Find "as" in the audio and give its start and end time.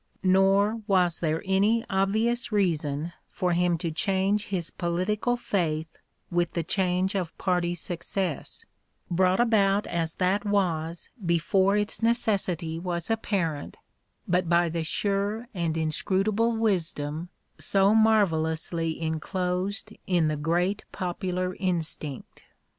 9.85-10.15